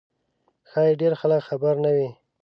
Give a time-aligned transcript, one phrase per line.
[0.69, 2.09] ښایي ډېر خلک خبر نه وي.